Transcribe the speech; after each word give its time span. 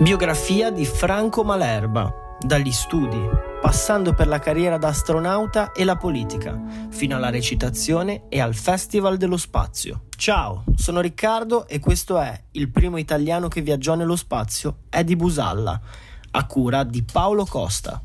Biografia 0.00 0.70
di 0.70 0.86
Franco 0.86 1.44
Malerba, 1.44 2.38
dagli 2.40 2.72
studi, 2.72 3.20
passando 3.60 4.14
per 4.14 4.28
la 4.28 4.38
carriera 4.38 4.78
da 4.78 4.88
astronauta 4.88 5.72
e 5.72 5.84
la 5.84 5.96
politica, 5.96 6.58
fino 6.88 7.16
alla 7.16 7.28
recitazione 7.28 8.22
e 8.30 8.40
al 8.40 8.54
Festival 8.54 9.18
dello 9.18 9.36
Spazio. 9.36 10.04
Ciao, 10.16 10.64
sono 10.74 11.02
Riccardo 11.02 11.68
e 11.68 11.80
questo 11.80 12.18
è 12.18 12.44
Il 12.52 12.70
primo 12.70 12.96
italiano 12.96 13.48
che 13.48 13.60
viaggiò 13.60 13.94
nello 13.94 14.16
spazio, 14.16 14.84
di 15.04 15.16
Busalla, 15.16 15.78
a 16.30 16.46
cura 16.46 16.82
di 16.82 17.02
Paolo 17.02 17.44
Costa. 17.44 18.02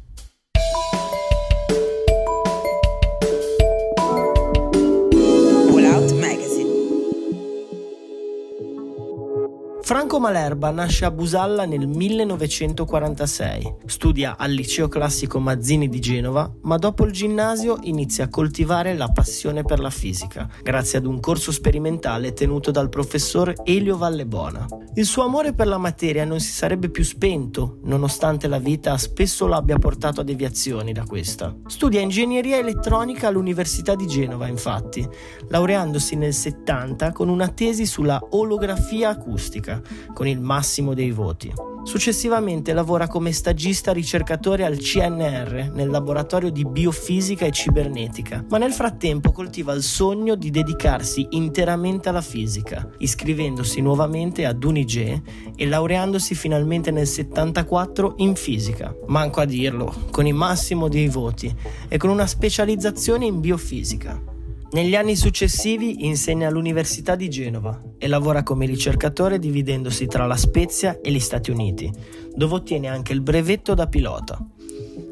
Franco 9.85 10.19
Malerba 10.19 10.71
nasce 10.71 11.05
a 11.05 11.11
Busalla 11.11 11.65
nel 11.65 11.87
1946. 11.87 13.75
Studia 13.85 14.35
al 14.35 14.49
liceo 14.49 14.87
classico 14.87 15.37
Mazzini 15.37 15.87
di 15.87 15.99
Genova, 15.99 16.51
ma 16.63 16.77
dopo 16.77 17.05
il 17.05 17.11
ginnasio 17.11 17.77
inizia 17.83 18.23
a 18.23 18.29
coltivare 18.29 18.95
la 18.95 19.09
passione 19.09 19.61
per 19.61 19.79
la 19.79 19.91
fisica, 19.91 20.49
grazie 20.63 20.97
ad 20.97 21.05
un 21.05 21.19
corso 21.19 21.51
sperimentale 21.51 22.33
tenuto 22.33 22.71
dal 22.71 22.89
professor 22.89 23.53
Elio 23.63 23.95
Vallebona. 23.95 24.65
Il 24.95 25.05
suo 25.05 25.23
amore 25.23 25.53
per 25.53 25.67
la 25.67 25.77
materia 25.77 26.25
non 26.25 26.39
si 26.39 26.51
sarebbe 26.51 26.89
più 26.89 27.03
spento, 27.03 27.77
nonostante 27.83 28.47
la 28.47 28.57
vita 28.57 28.97
spesso 28.97 29.45
l'abbia 29.45 29.77
portato 29.77 30.21
a 30.21 30.23
deviazioni 30.23 30.93
da 30.93 31.03
questa. 31.03 31.55
Studia 31.67 32.01
ingegneria 32.01 32.57
elettronica 32.57 33.27
all'Università 33.27 33.93
di 33.93 34.07
Genova, 34.07 34.47
infatti, 34.47 35.07
laureandosi 35.49 36.15
nel 36.15 36.33
70 36.33 37.11
con 37.11 37.29
una 37.29 37.49
tesi 37.49 37.85
sulla 37.85 38.19
olografia 38.31 39.09
acustica 39.09 39.73
con 40.13 40.27
il 40.27 40.39
massimo 40.39 40.93
dei 40.93 41.11
voti. 41.11 41.51
Successivamente 41.85 42.73
lavora 42.73 43.05
come 43.07 43.31
stagista 43.31 43.93
ricercatore 43.93 44.65
al 44.65 44.77
CNR 44.77 45.69
nel 45.71 45.89
laboratorio 45.89 46.49
di 46.49 46.65
biofisica 46.65 47.45
e 47.45 47.51
cibernetica, 47.51 48.43
ma 48.49 48.57
nel 48.57 48.73
frattempo 48.73 49.31
coltiva 49.31 49.71
il 49.71 49.83
sogno 49.83 50.33
di 50.33 50.49
dedicarsi 50.49 51.27
interamente 51.31 52.09
alla 52.09 52.21
fisica, 52.21 52.89
iscrivendosi 52.97 53.81
nuovamente 53.81 54.47
ad 54.47 54.63
Unige 54.63 55.21
e 55.55 55.67
laureandosi 55.67 56.33
finalmente 56.33 56.89
nel 56.89 57.05
74 57.05 58.15
in 58.17 58.35
fisica. 58.35 58.91
Manco 59.05 59.41
a 59.41 59.45
dirlo, 59.45 59.93
con 60.09 60.25
il 60.25 60.33
massimo 60.33 60.87
dei 60.87 61.07
voti 61.07 61.55
e 61.87 61.97
con 61.97 62.09
una 62.09 62.25
specializzazione 62.25 63.25
in 63.25 63.39
biofisica. 63.39 64.33
Negli 64.71 64.95
anni 64.95 65.15
successivi 65.15 66.05
insegna 66.05 66.47
all'Università 66.47 67.15
di 67.15 67.29
Genova 67.29 67.81
e 67.97 68.07
lavora 68.07 68.43
come 68.43 68.65
ricercatore 68.65 69.39
dividendosi 69.39 70.07
tra 70.07 70.25
la 70.25 70.35
Spezia 70.35 70.99
e 71.01 71.11
gli 71.11 71.19
Stati 71.19 71.51
Uniti, 71.51 71.91
dove 72.33 72.55
ottiene 72.55 72.87
anche 72.87 73.13
il 73.13 73.21
brevetto 73.21 73.73
da 73.73 73.87
pilota. 73.87 74.37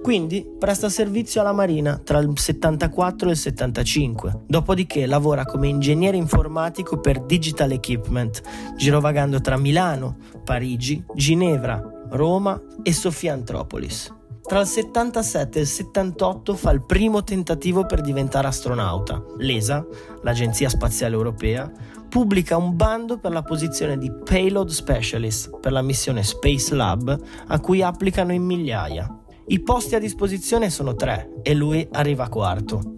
Quindi 0.01 0.45
presta 0.59 0.89
servizio 0.89 1.39
alla 1.39 1.53
Marina 1.53 1.97
tra 1.97 2.19
il 2.19 2.29
74 2.33 3.29
e 3.29 3.31
il 3.31 3.37
75, 3.37 4.41
dopodiché 4.47 5.05
lavora 5.05 5.45
come 5.45 5.69
ingegnere 5.69 6.17
informatico 6.17 6.99
per 6.99 7.23
Digital 7.23 7.71
Equipment, 7.71 8.41
girovagando 8.75 9.39
tra 9.39 9.55
Milano, 9.55 10.17
Parigi, 10.43 11.01
Ginevra, 11.15 11.81
Roma 12.09 12.61
e 12.83 12.91
Sofia 12.91 13.31
Antropolis. 13.31 14.13
Tra 14.45 14.59
il 14.59 14.67
77 14.67 15.58
e 15.58 15.61
il 15.61 15.67
78 15.67 16.55
fa 16.55 16.72
il 16.72 16.83
primo 16.83 17.23
tentativo 17.23 17.86
per 17.86 18.02
diventare 18.02 18.47
astronauta. 18.47 19.23
L'ESA, 19.38 19.85
l'Agenzia 20.22 20.67
Spaziale 20.67 21.16
Europea, 21.16 21.72
pubblica 22.09 22.58
un 22.58 22.75
bando 22.75 23.17
per 23.17 23.31
la 23.31 23.41
posizione 23.41 23.97
di 23.97 24.11
Payload 24.11 24.69
Specialist 24.69 25.59
per 25.59 25.72
la 25.72 25.81
missione 25.81 26.23
Space 26.23 26.75
Lab 26.75 27.17
a 27.47 27.59
cui 27.61 27.81
applicano 27.81 28.33
in 28.33 28.44
migliaia. 28.44 29.08
I 29.47 29.61
posti 29.61 29.95
a 29.95 30.00
disposizione 30.00 30.69
sono 30.69 30.94
tre 30.94 31.31
e 31.41 31.53
lui 31.53 31.88
arriva 31.91 32.28
quarto. 32.28 32.95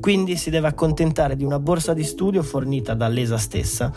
Quindi 0.00 0.36
si 0.36 0.48
deve 0.48 0.66
accontentare 0.66 1.36
di 1.36 1.44
una 1.44 1.58
borsa 1.58 1.92
di 1.92 2.04
studio 2.04 2.42
fornita 2.42 2.94
dall'ESA 2.94 3.36
stessa 3.36 3.92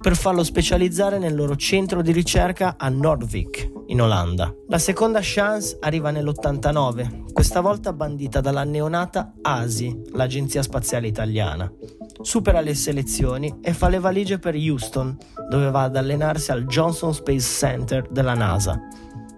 per 0.00 0.16
farlo 0.16 0.42
specializzare 0.42 1.18
nel 1.18 1.36
loro 1.36 1.54
centro 1.54 2.02
di 2.02 2.10
ricerca 2.10 2.74
a 2.76 2.88
Nordvik, 2.88 3.70
in 3.86 4.02
Olanda. 4.02 4.52
La 4.66 4.78
seconda 4.78 5.20
chance 5.22 5.78
arriva 5.80 6.10
nell'89, 6.10 7.32
questa 7.32 7.60
volta 7.60 7.92
bandita 7.92 8.40
dalla 8.40 8.64
neonata 8.64 9.34
ASI, 9.40 10.02
l'Agenzia 10.12 10.62
Spaziale 10.62 11.06
Italiana. 11.06 11.72
Supera 12.20 12.60
le 12.60 12.74
selezioni 12.74 13.58
e 13.62 13.72
fa 13.72 13.88
le 13.88 14.00
valigie 14.00 14.40
per 14.40 14.56
Houston, 14.56 15.16
dove 15.48 15.70
va 15.70 15.84
ad 15.84 15.96
allenarsi 15.96 16.50
al 16.50 16.66
Johnson 16.66 17.14
Space 17.14 17.46
Center 17.46 18.08
della 18.10 18.34
NASA. 18.34 18.80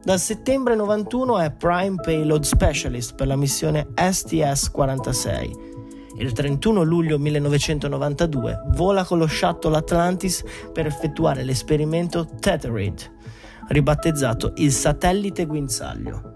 Dal 0.02 0.20
settembre 0.20 0.76
91 0.76 1.40
è 1.40 1.52
Prime 1.52 1.96
Payload 1.96 2.44
Specialist 2.44 3.14
per 3.16 3.26
la 3.26 3.36
missione 3.36 3.88
STS-46 3.94 5.74
il 6.18 6.32
31 6.32 6.82
luglio 6.82 7.18
1992 7.18 8.62
vola 8.74 9.04
con 9.04 9.18
lo 9.18 9.26
shuttle 9.26 9.76
Atlantis 9.76 10.42
per 10.72 10.86
effettuare 10.86 11.44
l'esperimento 11.44 12.26
Tetherid, 12.40 13.12
ribattezzato 13.68 14.52
il 14.56 14.72
satellite 14.72 15.46
guinzaglio. 15.46 16.34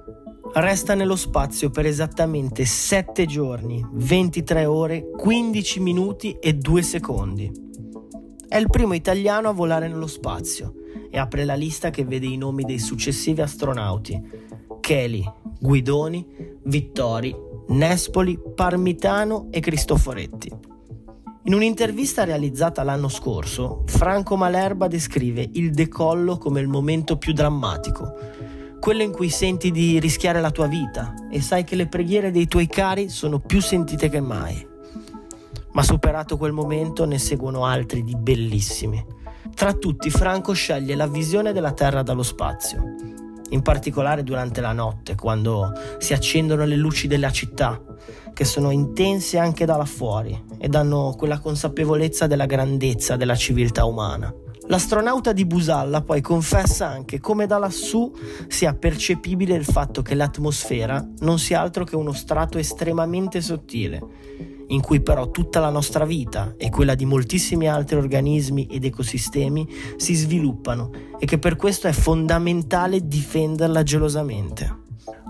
Resta 0.53 0.95
nello 0.95 1.15
spazio 1.15 1.71
per 1.71 1.87
esattamente 1.87 2.65
7 2.65 3.25
giorni, 3.27 3.87
23 3.93 4.65
ore, 4.65 5.09
15 5.17 5.81
minuti 5.81 6.37
e 6.41 6.55
2 6.55 6.83
secondi. 6.83 7.69
È 8.49 8.57
il 8.57 8.69
primo 8.69 8.95
italiano 8.95 9.49
a 9.49 9.53
volare 9.53 9.87
nello 9.87 10.09
spazio 10.09 10.75
e 11.09 11.19
apre 11.19 11.45
la 11.45 11.55
lista 11.55 11.91
che 11.91 12.05
vede 12.05 12.27
i 12.27 12.37
nomi 12.37 12.65
dei 12.65 12.81
successivi 12.81 13.41
astronauti: 13.41 14.21
Kelly, 14.81 15.25
Guidoni, 15.61 16.27
Vittori, 16.65 17.33
Nespoli, 17.71 18.37
Parmitano 18.53 19.47
e 19.53 19.61
Cristoforetti. 19.61 20.51
In 21.45 21.55
un'intervista 21.55 22.25
realizzata 22.25 22.83
l'anno 22.83 23.09
scorso, 23.09 23.85
Franco 23.87 24.37
Malerba 24.37 24.89
descrive 24.89 25.49
il 25.53 25.71
decollo 25.71 26.37
come 26.37 26.61
il 26.61 26.67
momento 26.67 27.17
più 27.17 27.33
drammatico, 27.33 28.13
quello 28.81 29.03
in 29.03 29.13
cui 29.13 29.29
senti 29.29 29.71
di 29.71 30.01
rischiare 30.01 30.41
la 30.41 30.51
tua 30.51 30.67
vita 30.67 31.15
e 31.31 31.41
sai 31.41 31.63
che 31.63 31.77
le 31.77 31.87
preghiere 31.87 32.33
dei 32.33 32.49
tuoi 32.49 32.67
cari 32.67 33.09
sono 33.09 33.39
più 33.39 33.63
sentite 33.63 34.09
che 34.09 34.21
mai. 34.21 34.67
Ma 35.73 35.85
superato 35.85 36.37
quel 36.37 36.53
momento 36.53 37.05
ne 37.05 37.19
seguono 37.19 37.67
altri 37.67 38.03
di 38.03 38.17
bellissimi. 38.17 39.03
Tra 39.55 39.75
tutti 39.75 40.11
Franco 40.11 40.55
sceglie 40.55 40.97
la 40.97 41.07
visione 41.07 41.53
della 41.53 41.73
Terra 41.73 42.03
dallo 42.03 42.25
spazio 42.25 43.10
in 43.51 43.63
particolare 43.63 44.23
durante 44.23 44.61
la 44.61 44.73
notte, 44.73 45.15
quando 45.15 45.73
si 45.99 46.13
accendono 46.13 46.65
le 46.65 46.77
luci 46.77 47.07
della 47.07 47.31
città, 47.31 47.81
che 48.33 48.45
sono 48.45 48.71
intense 48.71 49.39
anche 49.39 49.65
da 49.65 49.77
là 49.77 49.85
fuori 49.85 50.45
e 50.59 50.69
danno 50.69 51.15
quella 51.17 51.39
consapevolezza 51.39 52.27
della 52.27 52.47
grandezza 52.47 53.17
della 53.17 53.37
civiltà 53.37 53.85
umana. 53.85 54.33
L'astronauta 54.67 55.33
di 55.33 55.45
Busalla 55.47 56.01
poi 56.01 56.21
confessa 56.21 56.87
anche 56.87 57.19
come 57.19 57.47
da 57.47 57.59
lassù 57.59 58.13
sia 58.47 58.73
percepibile 58.73 59.57
il 59.57 59.65
fatto 59.65 60.01
che 60.01 60.15
l'atmosfera 60.15 61.05
non 61.21 61.41
sia 61.41 61.61
altro 61.61 61.83
che 61.83 61.97
uno 61.97 62.13
strato 62.13 62.57
estremamente 62.57 63.41
sottile, 63.41 64.01
in 64.71 64.81
cui 64.81 65.01
però 65.01 65.31
tutta 65.31 65.61
la 65.61 65.71
nostra 65.71 66.05
vita 66.05 66.55
e 66.57 66.71
quella 66.71 66.95
di 66.95 67.05
moltissimi 67.05 67.69
altri 67.69 67.97
organismi 67.97 68.67
ed 68.67 68.85
ecosistemi 68.85 69.69
si 69.97 70.15
sviluppano 70.15 70.91
e 71.19 71.27
che 71.27 71.39
per 71.39 71.57
questo 71.57 71.87
è 71.87 71.93
fondamentale 71.93 73.07
difenderla 73.07 73.83
gelosamente. 73.83 74.79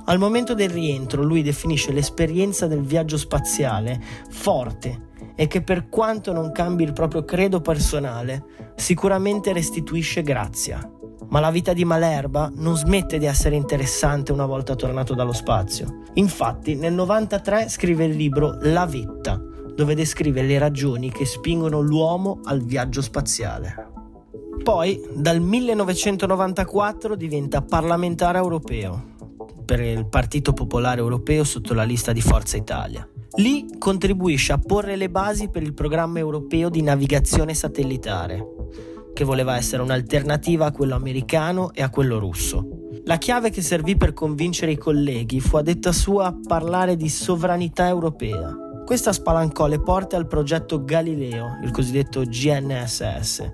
Al 0.06 0.18
momento 0.18 0.54
del 0.54 0.70
rientro 0.70 1.22
lui 1.22 1.42
definisce 1.42 1.92
l'esperienza 1.92 2.66
del 2.66 2.82
viaggio 2.82 3.16
spaziale 3.16 4.00
forte 4.30 5.08
e 5.34 5.46
che 5.46 5.62
per 5.62 5.88
quanto 5.88 6.32
non 6.32 6.52
cambi 6.52 6.82
il 6.82 6.92
proprio 6.92 7.24
credo 7.24 7.60
personale, 7.60 8.44
sicuramente 8.76 9.52
restituisce 9.52 10.22
grazia. 10.22 10.86
Ma 11.30 11.40
la 11.40 11.50
vita 11.50 11.72
di 11.72 11.84
Malerba 11.84 12.50
non 12.56 12.76
smette 12.76 13.18
di 13.18 13.26
essere 13.26 13.54
interessante 13.54 14.32
una 14.32 14.46
volta 14.46 14.74
tornato 14.74 15.14
dallo 15.14 15.32
spazio. 15.32 16.02
Infatti, 16.14 16.74
nel 16.74 16.92
93 16.92 17.68
scrive 17.68 18.04
il 18.04 18.16
libro 18.16 18.56
La 18.62 18.86
vetta, 18.86 19.40
dove 19.74 19.94
descrive 19.94 20.42
le 20.42 20.58
ragioni 20.58 21.10
che 21.10 21.24
spingono 21.24 21.80
l'uomo 21.80 22.40
al 22.44 22.62
viaggio 22.62 23.00
spaziale. 23.00 23.88
Poi, 24.62 25.00
dal 25.14 25.40
1994 25.40 27.14
diventa 27.14 27.62
parlamentare 27.62 28.38
europeo 28.38 29.10
per 29.64 29.80
il 29.80 30.06
Partito 30.08 30.52
Popolare 30.52 31.00
Europeo 31.00 31.44
sotto 31.44 31.74
la 31.74 31.84
lista 31.84 32.12
di 32.12 32.20
Forza 32.20 32.56
Italia. 32.56 33.08
Lì 33.36 33.78
contribuisce 33.78 34.52
a 34.52 34.58
porre 34.58 34.96
le 34.96 35.08
basi 35.08 35.48
per 35.48 35.62
il 35.62 35.74
programma 35.74 36.18
europeo 36.18 36.68
di 36.68 36.82
navigazione 36.82 37.54
satellitare, 37.54 38.44
che 39.12 39.24
voleva 39.24 39.56
essere 39.56 39.82
un'alternativa 39.82 40.66
a 40.66 40.72
quello 40.72 40.94
americano 40.94 41.72
e 41.72 41.82
a 41.82 41.90
quello 41.90 42.18
russo. 42.18 42.66
La 43.04 43.18
chiave 43.18 43.50
che 43.50 43.62
servì 43.62 43.96
per 43.96 44.12
convincere 44.12 44.72
i 44.72 44.78
colleghi 44.78 45.40
fu 45.40 45.56
a 45.56 45.62
detta 45.62 45.92
sua 45.92 46.36
parlare 46.46 46.96
di 46.96 47.08
sovranità 47.08 47.88
europea, 47.88 48.54
Questa 48.90 49.12
spalancò 49.12 49.68
le 49.68 49.80
porte 49.80 50.16
al 50.16 50.26
progetto 50.26 50.82
Galileo, 50.82 51.60
il 51.62 51.70
cosiddetto 51.70 52.24
GNSS, 52.24 53.52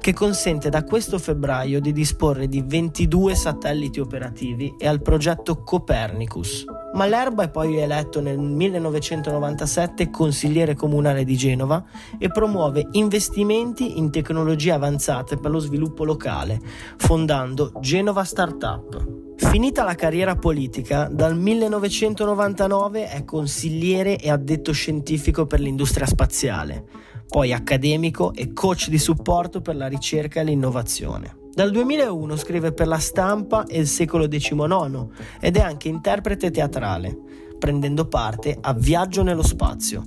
che 0.00 0.14
consente 0.14 0.70
da 0.70 0.82
questo 0.82 1.18
febbraio 1.18 1.78
di 1.78 1.92
disporre 1.92 2.48
di 2.48 2.64
22 2.66 3.34
satelliti 3.34 4.00
operativi 4.00 4.76
e 4.78 4.88
al 4.88 5.02
progetto 5.02 5.62
Copernicus. 5.62 6.64
Malherba 6.94 7.44
è 7.44 7.50
poi 7.50 7.76
eletto 7.76 8.20
nel 8.20 8.38
1997 8.38 10.10
consigliere 10.10 10.74
comunale 10.74 11.24
di 11.24 11.36
Genova 11.36 11.84
e 12.18 12.28
promuove 12.30 12.88
investimenti 12.92 13.98
in 13.98 14.10
tecnologie 14.10 14.72
avanzate 14.72 15.36
per 15.36 15.50
lo 15.50 15.58
sviluppo 15.58 16.04
locale, 16.04 16.58
fondando 16.96 17.72
Genova 17.80 18.24
Startup. 18.24 19.16
Finita 19.36 19.84
la 19.84 19.94
carriera 19.94 20.34
politica, 20.34 21.08
dal 21.10 21.36
1999 21.36 23.08
è 23.08 23.24
consigliere 23.24 24.18
e 24.18 24.30
addetto 24.30 24.72
scientifico 24.72 25.46
per 25.46 25.60
l'industria 25.60 26.06
spaziale, 26.06 26.84
poi 27.28 27.52
accademico 27.52 28.32
e 28.32 28.52
coach 28.52 28.88
di 28.88 28.98
supporto 28.98 29.60
per 29.60 29.76
la 29.76 29.86
ricerca 29.86 30.40
e 30.40 30.44
l'innovazione. 30.44 31.36
Dal 31.58 31.72
2001 31.72 32.36
scrive 32.36 32.70
per 32.70 32.86
la 32.86 33.00
stampa 33.00 33.64
e 33.66 33.80
il 33.80 33.88
secolo 33.88 34.28
XIX 34.28 35.08
ed 35.40 35.56
è 35.56 35.60
anche 35.60 35.88
interprete 35.88 36.52
teatrale, 36.52 37.18
prendendo 37.58 38.06
parte 38.06 38.56
a 38.60 38.72
Viaggio 38.72 39.24
nello 39.24 39.42
spazio, 39.42 40.04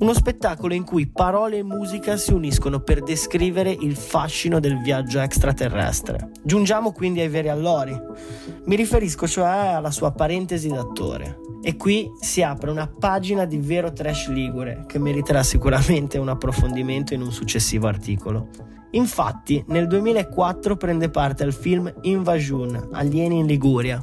uno 0.00 0.12
spettacolo 0.12 0.74
in 0.74 0.82
cui 0.82 1.06
parole 1.06 1.58
e 1.58 1.62
musica 1.62 2.16
si 2.16 2.32
uniscono 2.32 2.80
per 2.80 3.04
descrivere 3.04 3.70
il 3.70 3.94
fascino 3.94 4.58
del 4.58 4.80
viaggio 4.80 5.20
extraterrestre. 5.20 6.32
Giungiamo 6.42 6.90
quindi 6.90 7.20
ai 7.20 7.28
veri 7.28 7.48
allori. 7.48 7.96
Mi 8.64 8.74
riferisco 8.74 9.28
cioè 9.28 9.74
alla 9.76 9.92
sua 9.92 10.10
parentesi 10.10 10.66
d'attore. 10.66 11.47
E 11.60 11.76
qui 11.76 12.10
si 12.20 12.42
apre 12.42 12.70
una 12.70 12.86
pagina 12.86 13.44
di 13.44 13.58
vero 13.58 13.92
trash 13.92 14.28
ligure 14.28 14.84
che 14.86 14.98
meriterà 14.98 15.42
sicuramente 15.42 16.18
un 16.18 16.28
approfondimento 16.28 17.14
in 17.14 17.22
un 17.22 17.32
successivo 17.32 17.86
articolo. 17.86 18.48
Infatti, 18.92 19.62
nel 19.68 19.86
2004 19.86 20.76
prende 20.76 21.10
parte 21.10 21.42
al 21.42 21.52
film 21.52 21.92
Invasion, 22.02 22.88
Alieni 22.92 23.38
in 23.38 23.46
Liguria, 23.46 24.02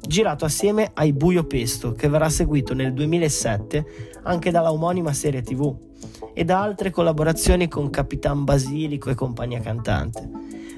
girato 0.00 0.44
assieme 0.44 0.90
ai 0.94 1.12
Buio 1.12 1.44
Pesto, 1.44 1.92
che 1.92 2.08
verrà 2.08 2.30
seguito 2.30 2.72
nel 2.72 2.94
2007 2.94 3.84
anche 4.22 4.50
dalla 4.50 4.72
omonima 4.72 5.12
serie 5.12 5.42
TV 5.42 5.74
e 6.32 6.44
da 6.44 6.62
altre 6.62 6.90
collaborazioni 6.90 7.68
con 7.68 7.90
Capitan 7.90 8.44
Basilico 8.44 9.10
e 9.10 9.14
compagnia 9.14 9.60
cantante. 9.60 10.30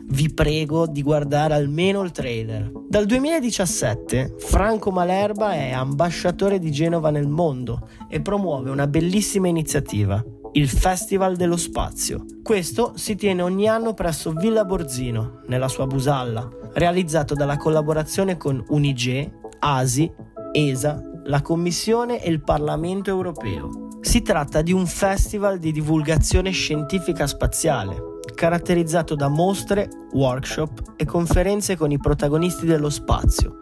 Vi 0.06 0.32
prego 0.32 0.86
di 0.86 1.02
guardare 1.02 1.54
almeno 1.54 2.02
il 2.02 2.12
trailer. 2.12 2.70
Dal 2.88 3.06
2017 3.06 4.36
Franco 4.38 4.90
Malerba 4.90 5.54
è 5.54 5.72
ambasciatore 5.72 6.58
di 6.58 6.70
Genova 6.70 7.10
nel 7.10 7.26
mondo 7.26 7.88
e 8.08 8.20
promuove 8.20 8.70
una 8.70 8.86
bellissima 8.86 9.48
iniziativa, 9.48 10.22
il 10.52 10.68
Festival 10.68 11.36
dello 11.36 11.56
Spazio. 11.56 12.24
Questo 12.42 12.92
si 12.96 13.16
tiene 13.16 13.42
ogni 13.42 13.66
anno 13.66 13.94
presso 13.94 14.32
Villa 14.32 14.64
Borzino, 14.64 15.40
nella 15.48 15.68
sua 15.68 15.86
Busalla, 15.86 16.48
realizzato 16.74 17.34
dalla 17.34 17.56
collaborazione 17.56 18.36
con 18.36 18.62
Unige, 18.68 19.40
ASI, 19.58 20.12
ESA, 20.52 21.02
la 21.24 21.42
Commissione 21.42 22.22
e 22.22 22.30
il 22.30 22.42
Parlamento 22.42 23.10
europeo. 23.10 23.98
Si 24.00 24.22
tratta 24.22 24.62
di 24.62 24.72
un 24.72 24.86
festival 24.86 25.58
di 25.58 25.72
divulgazione 25.72 26.50
scientifica 26.50 27.26
spaziale, 27.26 28.12
caratterizzato 28.34 29.14
da 29.14 29.28
mostre, 29.28 29.88
workshop 30.12 30.94
e 30.96 31.04
conferenze 31.04 31.76
con 31.76 31.90
i 31.90 31.98
protagonisti 31.98 32.66
dello 32.66 32.90
spazio, 32.90 33.58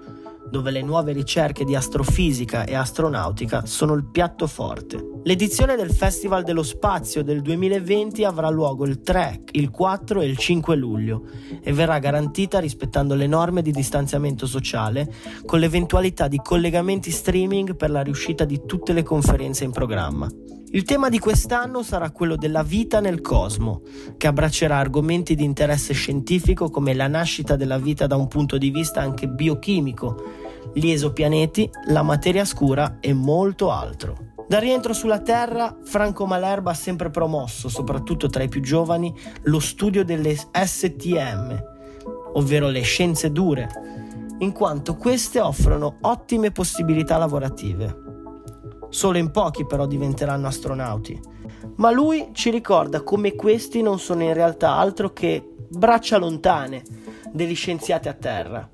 dove 0.51 0.71
le 0.71 0.83
nuove 0.83 1.13
ricerche 1.13 1.65
di 1.65 1.75
astrofisica 1.75 2.65
e 2.65 2.75
astronautica 2.75 3.65
sono 3.67 3.95
il 3.95 4.05
piatto 4.05 4.47
forte. 4.47 5.13
L'edizione 5.25 5.77
del 5.77 5.93
Festival 5.93 6.43
dello 6.43 6.65
Spazio 6.65 7.23
del 7.23 7.43
2020 7.43 8.25
avrà 8.25 8.51
luogo 8.51 8.85
il 8.85 9.03
3, 9.03 9.45
il 9.53 9.71
4 9.71 10.21
e 10.21 10.27
il 10.27 10.37
5 10.37 10.75
luglio 10.75 11.23
e 11.63 11.73
verrà 11.73 12.01
garantita 12.01 12.59
rispettando 12.59 13.15
le 13.15 13.29
norme 13.29 13.63
di 13.63 13.71
distanziamento 13.71 14.47
sociale 14.47 15.09
con 15.47 15.61
l'eventualità 15.61 16.27
di 16.27 16.41
collegamenti 16.43 17.13
streaming 17.13 17.77
per 17.77 17.91
la 17.91 18.03
riuscita 18.03 18.45
di 18.45 18.63
tutte 18.67 18.93
le 18.93 19.05
conferenze 19.05 19.63
in 19.63 19.71
programma. 19.71 20.29
Il 20.75 20.85
tema 20.85 21.11
di 21.11 21.19
quest'anno 21.19 21.83
sarà 21.83 22.11
quello 22.13 22.35
della 22.35 22.63
vita 22.63 23.01
nel 23.01 23.21
cosmo, 23.21 23.83
che 24.17 24.27
abbraccerà 24.27 24.79
argomenti 24.79 25.35
di 25.35 25.45
interesse 25.45 25.93
scientifico 25.93 26.71
come 26.71 26.95
la 26.95 27.09
nascita 27.09 27.57
della 27.57 27.77
vita 27.77 28.07
da 28.07 28.17
un 28.17 28.27
punto 28.27 28.57
di 28.57 28.71
vista 28.71 29.03
anche 29.03 29.29
biochimico, 29.29 30.17
gli 30.73 30.89
esopianeti, 30.89 31.69
la 31.89 32.01
materia 32.01 32.47
scura 32.47 32.97
e 33.01 33.13
molto 33.13 33.71
altro. 33.71 34.33
Dal 34.49 34.63
rientro 34.63 34.95
sulla 34.95 35.21
Terra, 35.21 35.77
Franco 35.85 36.25
Malerba 36.25 36.71
ha 36.71 36.75
sempre 36.75 37.11
promosso, 37.11 37.69
soprattutto 37.69 38.29
tra 38.29 38.43
i 38.43 38.49
più 38.49 38.63
giovani, 38.63 39.15
lo 39.43 39.61
studio 39.61 40.07
delle 40.07 40.35
STM, 40.35 41.63
ovvero 42.33 42.69
le 42.69 42.81
scienze 42.81 43.31
dure, 43.31 43.69
in 44.39 44.53
quanto 44.53 44.97
queste 44.97 45.39
offrono 45.39 45.99
ottime 46.01 46.51
possibilità 46.51 47.19
lavorative. 47.19 48.02
Solo 48.93 49.17
in 49.17 49.31
pochi 49.31 49.65
però 49.65 49.87
diventeranno 49.87 50.47
astronauti. 50.47 51.19
Ma 51.77 51.91
lui 51.91 52.29
ci 52.33 52.51
ricorda 52.51 53.01
come 53.01 53.35
questi 53.35 53.81
non 53.81 53.99
sono 53.99 54.23
in 54.23 54.35
realtà 54.35 54.77
altro 54.77 55.15
che 55.15 55.43
braccia 55.71 56.19
lontane 56.19 56.83
degli 57.33 57.55
scienziati 57.55 58.09
a 58.09 58.13
terra. 58.13 58.71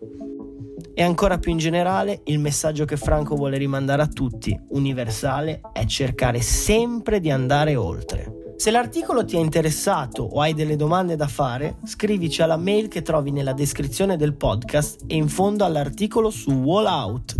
E 0.93 1.03
ancora 1.05 1.39
più 1.39 1.53
in 1.53 1.59
generale, 1.59 2.23
il 2.25 2.41
messaggio 2.41 2.85
che 2.85 2.97
Franco 2.97 3.37
vuole 3.37 3.59
rimandare 3.59 4.03
a 4.03 4.09
tutti, 4.09 4.61
universale, 4.71 5.61
è 5.73 5.85
cercare 5.85 6.41
sempre 6.41 7.21
di 7.21 7.31
andare 7.31 7.77
oltre. 7.77 8.55
Se 8.57 8.73
l'articolo 8.73 9.25
ti 9.25 9.37
è 9.37 9.39
interessato 9.39 10.25
o 10.25 10.41
hai 10.41 10.53
delle 10.53 10.75
domande 10.75 11.15
da 11.15 11.29
fare, 11.29 11.77
scrivici 11.85 12.43
alla 12.43 12.57
mail 12.57 12.89
che 12.89 13.03
trovi 13.03 13.31
nella 13.31 13.53
descrizione 13.53 14.17
del 14.17 14.35
podcast 14.35 15.05
e 15.07 15.15
in 15.15 15.29
fondo 15.29 15.65
all'articolo 15.65 16.31
su 16.31 16.51
Wallout. 16.51 17.37